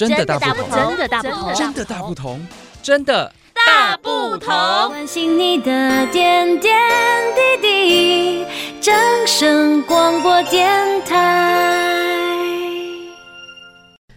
[0.00, 2.40] 真的大不同，真的大不同，真的大不同，
[2.82, 4.48] 真的大不同。
[4.88, 6.74] 关心你的点点
[7.60, 8.46] 滴滴，
[8.80, 8.94] 掌
[9.26, 12.34] 声广播电台。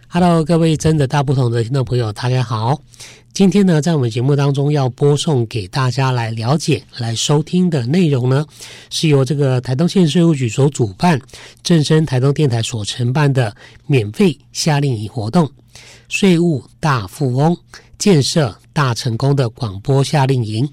[0.08, 2.80] Hello，各位真的大不同的听众朋友，大家好。
[3.34, 8.46] 今天呢，在我们节目当中要播送给大家来了解、来收听的内容呢，
[8.90, 11.20] 是由这个台东县税务局所主办、
[11.60, 13.56] 正声台东电台所承办的
[13.88, 15.50] 免费夏令营活动——
[16.08, 17.56] 税务大富翁
[17.98, 20.68] 建设大成功的广播夏令营。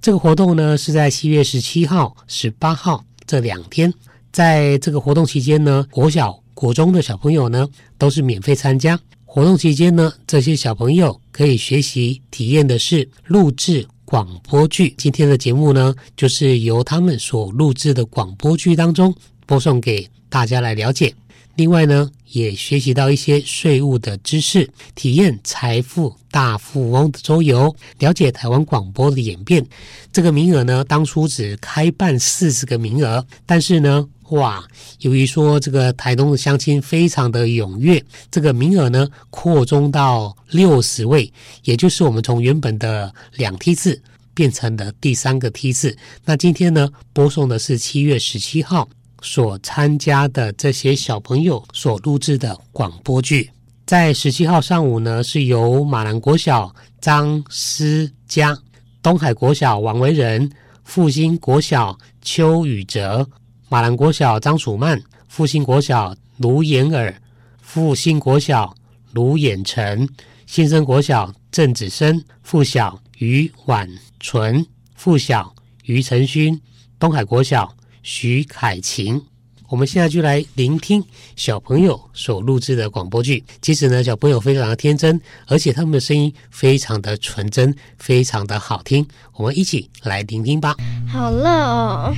[0.00, 3.92] 这个活动呢，是在七月十七号、十八号这两天。
[4.32, 8.98] 在这个活动期间呢，国小、国中的小朋友呢，都是免费参加。
[9.32, 14.92] 活动期间呢，这些小朋友可以学习体验的是录制广播剧。
[14.98, 19.14] 今天的节目呢，就是由他们所录制的广播剧当中
[19.46, 21.14] 播送给大家来了解。
[21.54, 29.64] 另外呢，也学习到一些税务的知识，体验财富大富翁的周游，了解台湾广播的演变。
[30.12, 34.08] 这个名额呢，当初只开办四十个名额，但是呢。
[34.30, 34.62] 哇！
[35.00, 41.32] 由于说这个台东的乡亲非常的踊跃，这个名额呢扩充到六十位，
[41.64, 44.00] 也就是我们从原本的两梯次
[44.34, 45.96] 变成了第三个梯次。
[46.24, 48.88] 那今天呢播送的是七月十七号
[49.22, 53.50] 所参加的这些小朋友所录制的广播剧。
[53.86, 58.56] 在十七号上午呢，是由马兰国小张思佳、
[59.02, 60.48] 东海国小王维仁、
[60.84, 63.28] 复兴国小邱宇哲。
[63.72, 67.14] 马兰国小张楚曼，复兴国小卢延尔，
[67.62, 68.74] 复兴国小
[69.12, 70.08] 卢衍成，
[70.44, 73.88] 新生国小郑子生，附小于婉
[74.18, 74.66] 纯，
[74.96, 75.54] 附小
[75.84, 76.60] 于承勋，
[76.98, 77.72] 东海国小
[78.02, 79.22] 徐凯晴。
[79.68, 81.00] 我们现在就来聆听
[81.36, 83.44] 小朋友所录制的广播剧。
[83.62, 89.06] 其实呢，小朋友非常的天真，而且他们的声音非常的纯真，非常的好听。
[89.34, 90.74] 我们一起来聆听吧。
[91.06, 92.16] 好了哦。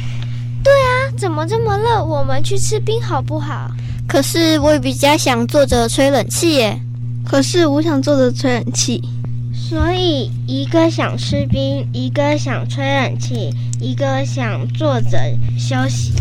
[0.62, 2.04] 对啊，怎么这么热？
[2.04, 3.70] 我们去吃冰好不好？
[4.08, 6.78] 可是我也比较想坐着吹冷气耶。
[7.24, 9.02] 可是我想坐着吹冷气。
[9.52, 13.50] 所以一个想吃冰，一个想吹冷气，
[13.80, 15.18] 一个想坐着
[15.58, 16.12] 休息。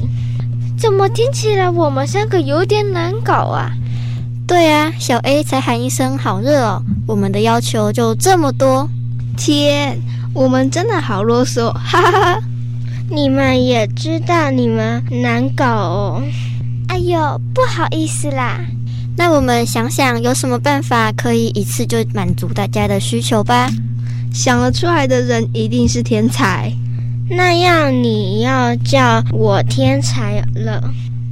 [0.78, 3.72] 怎么听起来我们三个有点难搞啊？
[4.48, 8.88] 对啊，小 A 才喊一声好热哦，我们的要求就这么多。
[9.38, 10.00] 天，
[10.34, 12.42] 我们真的好啰嗦，哈哈哈。
[13.14, 16.24] 你们也知道你们难搞哦，
[16.88, 18.62] 哎呦，不好意思啦。
[19.18, 23.70] 那我们想想有什么办法可以一次就满足大家的需求吧？
[24.34, 26.72] 想得出来的人一定是天才。
[27.30, 30.82] 那样你要叫我天才了？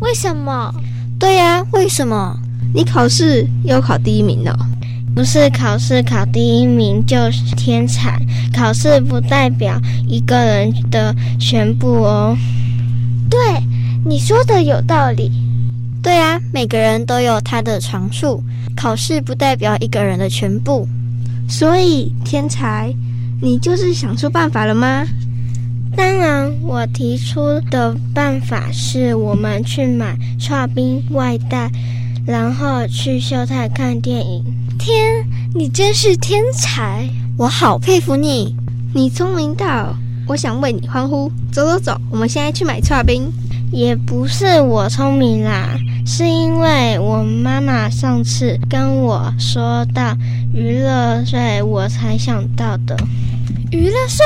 [0.01, 0.73] 为什么？
[1.17, 2.37] 对呀，为什么？
[2.73, 4.53] 你考试又考第一名了。
[5.19, 8.17] 不是考试考第一名就是天才，
[8.53, 12.37] 考试不代表一个人的全部哦。
[13.29, 13.37] 对，
[14.05, 15.29] 你说的有道理。
[16.01, 18.41] 对啊，每个人都有他的长处，
[18.77, 20.87] 考试不代表一个人的全部。
[21.49, 22.89] 所以，天才，
[23.41, 25.05] 你就是想出办法了吗？
[25.97, 31.69] 当然，我提出的办法是我们去买剉冰外带，
[32.25, 34.41] 然后去秀泰看电影。
[34.79, 37.07] 天，你真是天才！
[37.37, 38.55] 我好佩服你，
[38.93, 39.93] 你聪明到
[40.25, 41.29] 我想为你欢呼。
[41.51, 43.29] 走走走，我们现在去买剉冰。
[43.71, 50.17] 也不是我聪明啦，是因为我妈妈上次跟我说到
[50.53, 52.97] 娱乐税，我才想到的。
[53.71, 54.25] 娱乐税？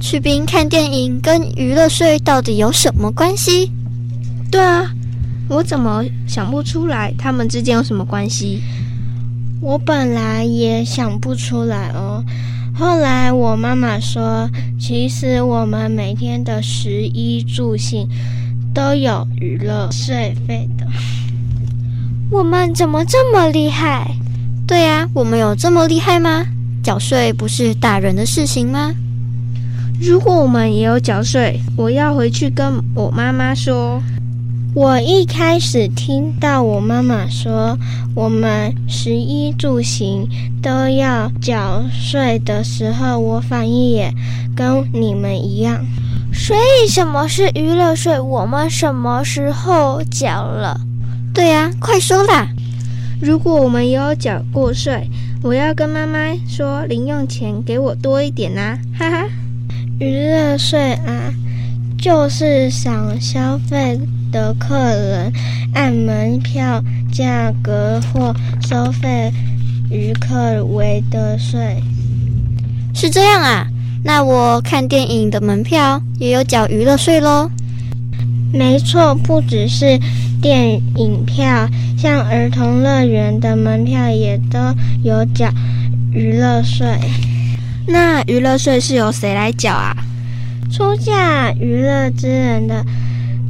[0.00, 3.72] 去冰看电影跟娱乐税到底有什么关系？
[4.50, 4.90] 对啊，
[5.48, 8.62] 我怎么想不出来他们之间有什么关系？
[9.64, 12.22] 我本来也想不出来哦，
[12.74, 14.46] 后来我妈妈说，
[14.78, 18.06] 其实我们每天的食衣住行
[18.74, 20.86] 都有娱乐税费的。
[22.30, 24.14] 我们怎么这么厉害？
[24.66, 26.44] 对呀，我们有这么厉害吗？
[26.82, 28.92] 缴税不是大人的事情吗？
[29.98, 34.02] 如果我们也有缴税，我要回去跟我妈妈说。
[34.74, 37.78] 我一开始听到我妈妈说
[38.12, 40.28] 我们食衣住行
[40.60, 44.12] 都要缴税的时候，我反应也
[44.56, 45.86] 跟你们一样。
[46.32, 48.18] 所以什么是娱乐税？
[48.18, 50.80] 我们什么时候缴了？
[51.32, 52.48] 对呀，快说啦！
[53.20, 55.08] 如果我们也有缴过税，
[55.44, 56.18] 我要跟妈妈
[56.48, 58.76] 说零用钱给我多一点啊！
[58.98, 59.28] 哈哈，
[60.00, 61.32] 娱乐税啊，
[61.96, 64.00] 就是想消费
[64.34, 65.32] 的客人
[65.74, 66.82] 按门票
[67.12, 68.34] 价格或
[68.68, 69.32] 收费
[69.88, 71.80] 余客为的税。
[72.92, 73.68] 是这样啊？
[74.02, 77.48] 那我看电影的门票也有缴娱乐税喽？
[78.52, 80.00] 没错，不只是
[80.42, 84.58] 电影票，像儿童乐园的门票也都
[85.04, 85.48] 有缴
[86.10, 86.98] 娱乐税。
[87.86, 89.96] 那娱乐税是由谁来缴啊？
[90.72, 92.84] 出价娱乐之人的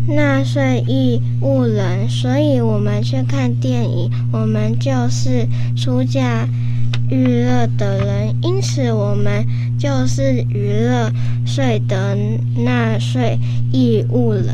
[0.06, 5.46] 纳税义务人，所以我们去看电影，我们就是
[5.76, 6.46] 出价
[7.10, 9.46] 娱乐的人，因此我们
[9.78, 11.10] 就是娱乐
[11.46, 12.16] 税的
[12.56, 13.38] 纳税
[13.72, 14.46] 义务人。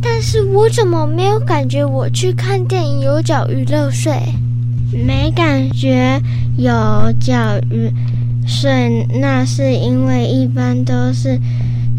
[0.00, 4.12] 但是我怎么没有感觉我去看电影有缴娱乐税？
[4.92, 6.20] 没感觉
[6.56, 6.72] 有
[7.20, 7.90] 缴娱
[8.46, 11.40] 税，那是因为一般都是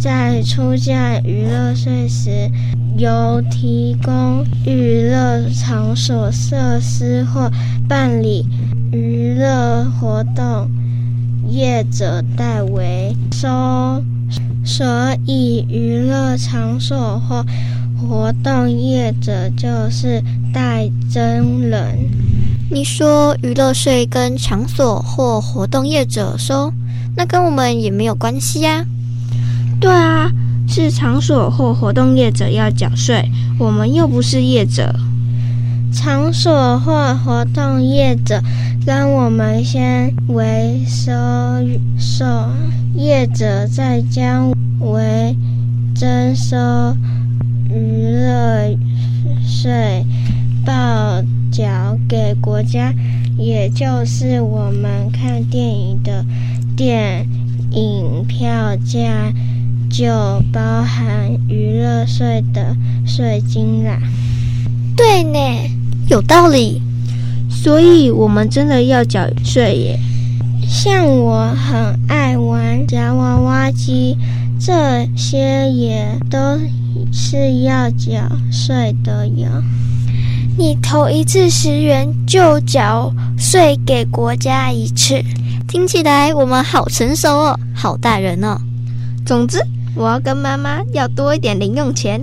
[0.04, 2.52] 在出价娱乐税时，
[2.98, 7.50] 由提供娱乐场所设施或
[7.88, 8.46] 办理
[8.92, 10.70] 娱乐活动
[11.48, 13.48] 业者代为收，
[14.66, 14.86] 所
[15.26, 17.46] 以娱乐场所或
[17.98, 20.22] 活动业者就是
[20.54, 21.98] 代征人。
[22.70, 26.74] 你说娱乐税跟场所或活动业者收，
[27.16, 28.86] 那跟我们也没有关系呀？
[29.84, 30.32] 对啊，
[30.66, 34.96] 是场所或活动业者要缴税，我们又不是业者。
[35.92, 38.42] 场所或活动业者
[38.86, 41.12] 跟我们先为收
[42.00, 42.26] 受，
[42.96, 45.36] 业者再将为
[45.94, 46.56] 征收。
[47.70, 48.78] 娱乐
[49.46, 50.06] 税
[50.66, 51.22] 报
[51.52, 52.94] 缴给国家，
[53.38, 56.24] 也就是我们看电影的
[56.78, 57.28] 电
[57.72, 59.34] 影票价
[59.94, 60.12] 就
[60.52, 62.76] 包含娱乐税的
[63.06, 63.98] 税金啦。
[64.98, 65.40] 对呢，
[66.10, 66.82] 有道理。
[67.50, 70.00] 所以我们真的要缴税耶。
[70.68, 74.18] 像我很爱玩夹娃娃机，
[74.60, 76.60] 这些也都。
[77.12, 79.48] 是要缴税的哟。
[80.58, 85.22] 你投一次十元就缴税给国家一次，
[85.68, 88.58] 听起来我们好成熟哦，好大人哦。
[89.26, 89.60] 总之，
[89.96, 92.22] 我要跟妈妈要多一点零用钱。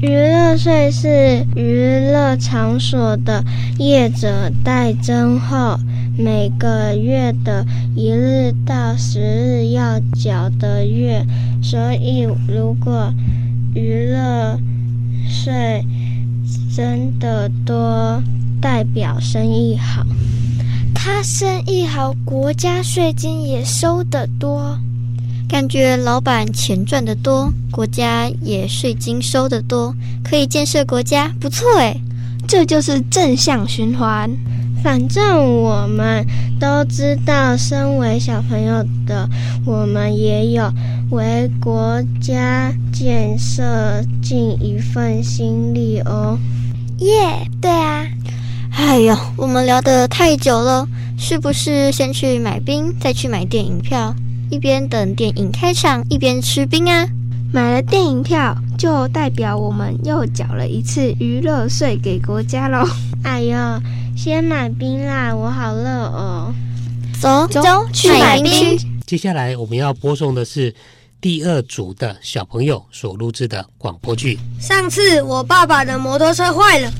[0.00, 3.42] 娱乐税是娱乐场所的
[3.78, 5.78] 业者代征后，
[6.18, 7.64] 每个月的
[7.94, 11.24] 一日到十日要缴的月，
[11.62, 13.12] 所以如果。
[13.78, 14.58] 娱乐
[15.28, 15.84] 税
[16.74, 18.22] 真的多，
[18.58, 20.02] 代表生意好。
[20.94, 24.78] 他生意好，国家税金也收得多。
[25.48, 29.94] 感觉老板钱赚得多，国家也税金收得多，
[30.24, 32.00] 可以建设国家，不错诶。
[32.48, 34.30] 这就是正向循环。
[34.82, 36.24] 反正我们
[36.60, 39.28] 都知道，身为小朋友的
[39.64, 40.70] 我们也有
[41.10, 43.62] 为国家建设
[44.22, 46.38] 尽一份心力哦。
[46.98, 48.06] 耶，yeah, 对啊。
[48.72, 50.86] 哎呦，我们聊得太久了，
[51.18, 54.14] 是不是先去买冰，再去买电影票，
[54.50, 57.06] 一边等电影开场，一边吃冰啊？
[57.52, 62.86] 买了电影票，就代表我们又缴了一次娱乐税给国家喽。
[63.24, 63.56] 哎呦。
[64.16, 66.50] 先买冰啦，我好热哦！
[67.20, 68.78] 走走，去买冰。
[69.06, 70.74] 接下来我们要播送的是
[71.20, 74.38] 第二组的小朋友所录制的广播剧。
[74.58, 76.90] 上次我爸爸的摩托车坏了，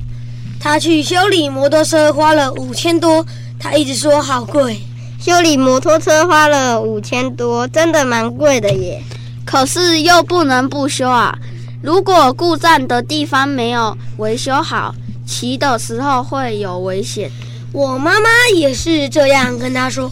[0.61, 3.25] 他去修理摩托车花了五千多，
[3.59, 4.79] 他一直说好贵。
[5.19, 9.03] 修理摩托车花了五千多，真的蛮贵的耶。
[9.45, 11.37] 可是又不能不修啊，
[11.83, 14.95] 如果故障的地方没有维修好。
[15.29, 17.29] 骑的时候会有危险，
[17.73, 20.09] 我妈妈也是这样跟他说。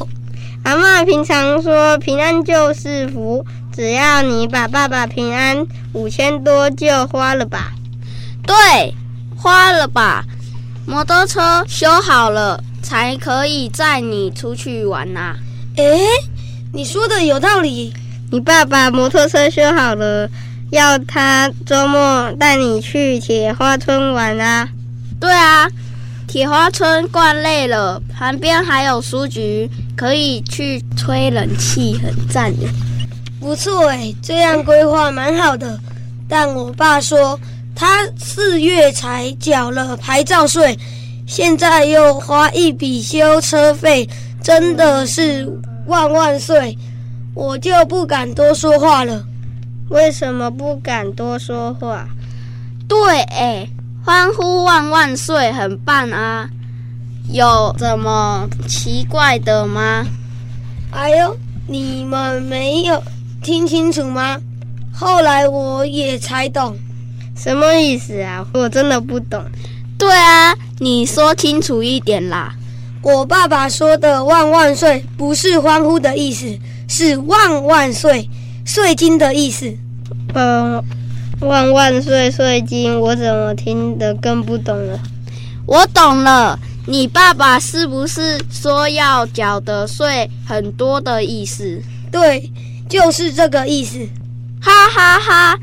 [0.65, 7.73] 阿妈平常说平安就是福，只要你把爸爸平安，五千多就花了吧。
[8.45, 8.93] 对，
[9.37, 10.25] 花了吧。
[10.85, 15.37] 摩托车修好了才可以载你出去玩呐、啊。
[15.77, 15.99] 诶，
[16.73, 17.93] 你说的有道理。
[18.31, 20.29] 你爸爸摩托车修好了，
[20.71, 24.69] 要他周末带你去铁花村玩啊。
[25.21, 25.69] 对啊，
[26.27, 32.67] 铁花村逛累了，旁边还有书局，可以去吹冷气，很赞的。
[33.41, 35.79] 不错诶，这样规划蛮好的。
[36.29, 37.39] 但我爸说，
[37.75, 40.77] 他四月才缴了牌照税，
[41.27, 44.09] 现在又花一笔修车费，
[44.43, 45.51] 真的是
[45.87, 46.77] 万万岁！
[47.35, 49.25] 我就不敢多说话了。
[49.89, 52.07] 为什么不敢多说话？
[52.89, 53.69] 对哎。
[54.07, 56.47] 欢呼万万岁，很棒啊！
[57.33, 60.07] 有什么奇怪的吗？
[60.91, 61.35] 哎呦，
[61.67, 63.03] 你们没有
[63.43, 64.39] 听清楚吗？
[64.93, 66.77] 后来我也才懂，
[67.35, 68.47] 什么意思啊？
[68.53, 69.43] 我真的不懂。
[69.97, 72.55] 对啊，你说清楚一点啦！
[73.03, 76.59] 我爸爸说的“万万岁”不是欢呼的意思，
[76.89, 78.29] 是“万万岁”
[78.65, 79.77] 税金的意思。
[80.35, 80.83] 嗯，
[81.41, 84.99] 万万岁税金，我怎么听得更不懂了？
[85.67, 91.81] 我懂了，你爸爸是不是说要缴的税很多的意思？
[92.11, 92.51] 对，
[92.89, 93.99] 就是这个意思。
[94.61, 95.59] 哈哈哈！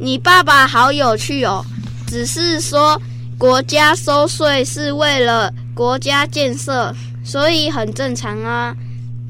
[0.00, 1.64] 你爸爸好有趣哦，
[2.06, 3.00] 只是说
[3.38, 6.92] 国家收税是为了国家建设，
[7.24, 8.74] 所以很正常啊。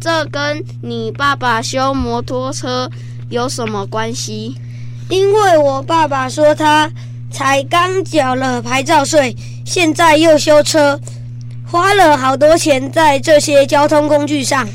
[0.00, 2.90] 这跟你爸爸修摩托车
[3.28, 4.54] 有什么关系？
[5.10, 6.90] 因为我爸爸说他
[7.30, 9.36] 才刚缴了牌照税，
[9.66, 10.98] 现在又修车，
[11.66, 14.66] 花了好多钱在这些交通工具上。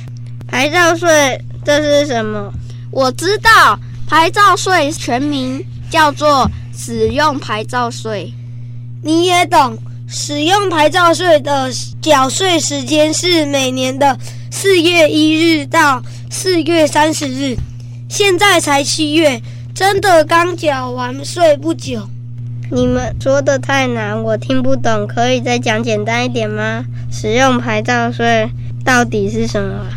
[0.47, 2.53] 牌照税这是什么？
[2.91, 3.79] 我知道。
[4.05, 8.31] 牌照税全名叫做使用牌照税，
[9.03, 9.77] 你也懂。
[10.07, 14.17] 使用牌照税的缴税时间是每年的
[14.51, 17.55] 四月一日到四月三十日，
[18.09, 19.41] 现在才七月，
[19.73, 22.07] 真的刚缴完税不久。
[22.71, 26.85] 你们说的太难，我听不懂，可以再讲简单一点吗？
[27.11, 28.49] 使用牌照税
[28.85, 29.87] 到底是什么？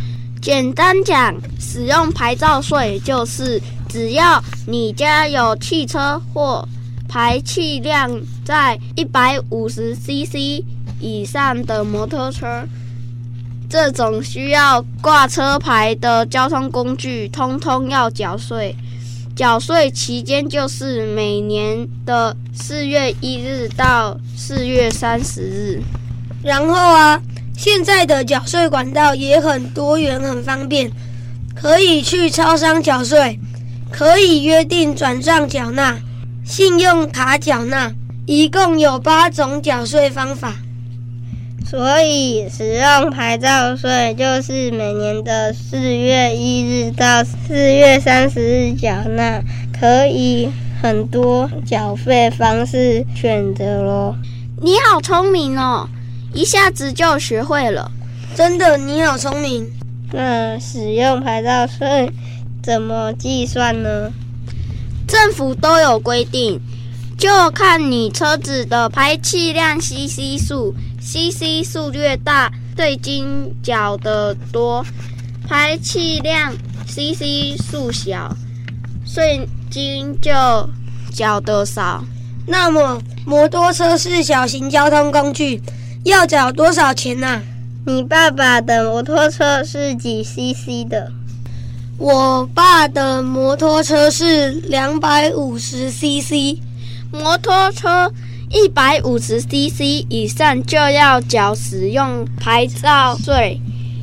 [0.41, 3.61] 简单讲，使用牌照税就是。
[3.89, 6.69] 只要你家有汽车或
[7.09, 8.11] 排气量
[8.45, 10.63] 在一百五十 CC
[11.01, 12.65] 以上的摩托车，
[13.69, 18.75] 这种需要挂车牌的交通工具，通通要缴税。
[19.35, 25.83] 缴税期间就是每年的四月一日到四月三十日。
[26.43, 27.21] 然后啊，
[27.57, 30.91] 现在的缴税管道也很多元，很方便，
[31.55, 33.39] 可以去超商缴税。
[33.89, 35.97] 可以约定转账缴纳、
[36.47, 37.93] 信用卡缴纳，
[38.25, 40.55] 一共有八种缴税方法。
[41.69, 49.43] 所以使用牌照税就是每年的四月一日到四月三十日缴纳，
[49.77, 50.49] 可以
[50.81, 54.17] 很多缴费方式选择咯。
[54.63, 55.89] 你好聪明哦，
[56.33, 57.91] 一下子就学会了。
[58.37, 59.69] 真的，你好聪明。
[60.13, 62.09] 那使用牌照税。
[62.63, 64.11] 怎么计算呢？
[65.19, 66.61] 政府都有规定，
[67.17, 74.85] 就看你车子的排气量 CC 数，CC 数越大，税金缴得多；
[75.49, 76.55] 排气量
[76.87, 78.37] CC 数小，
[79.07, 80.31] 税金就
[81.15, 82.05] 缴得少。
[82.47, 85.63] 那么，摩托车是小型交通工具，
[86.05, 87.41] 要缴多少钱呢？
[87.87, 91.11] 你爸爸的摩托车是几 CC 的？
[91.99, 96.59] 我爸的摩托车是两百五十 CC，
[97.11, 98.13] 摩托车
[98.51, 103.59] 一百五十 CC 以上就要缴使用牌照税。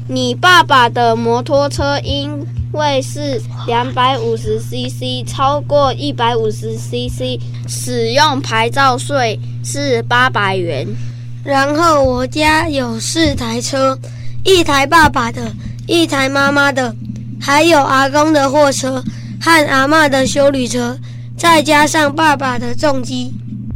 [0.07, 10.88] 你爸爸的摩托车因为是两百五十 CC，超过一百五十 CC，使用牌照税是八百元。
[11.43, 13.97] 然后我家有四台车，
[14.43, 15.53] 一台爸爸的，
[15.85, 16.95] 一台妈妈的。
[17.45, 19.03] 还有阿公的货车
[19.41, 20.97] 和阿妈的修旅车，
[21.38, 23.33] 再加上爸爸的重机。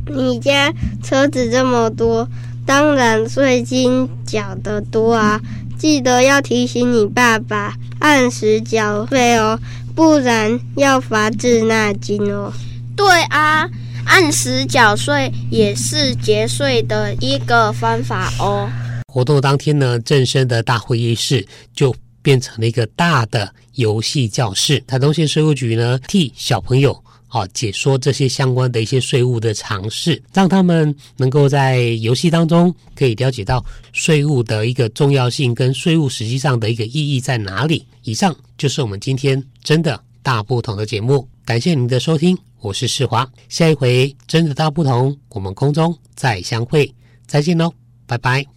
[0.10, 2.26] 你家车子这么多，
[2.66, 5.42] 当然税金缴得多啊！
[5.78, 9.60] 记得要提醒你爸爸按时缴费哦，
[9.94, 12.54] 不然要罚滞纳金哦。
[12.96, 13.70] 对啊，
[14.06, 18.70] 按时缴税也是节税的一个方法哦。
[19.12, 21.46] 活动当天呢，正声的大会议室
[21.76, 21.94] 就。
[22.28, 24.82] 变成了一个大的游戏教室。
[24.82, 26.92] 台东县税务局呢，替小朋友
[27.30, 37.86] 啊解说这些相关的一些税务的常识，让他们能够在游戏当中可以了解到税务的一个重要性跟税务实际上的一个意义在哪里。
[38.04, 43.26] 以上就是我们今天真的大不同的节目，感谢您的收听，我是世华。
[43.48, 46.94] 下一回真的大不同，我们空中再相会，
[47.26, 47.72] 再见喽，
[48.06, 48.57] 拜拜。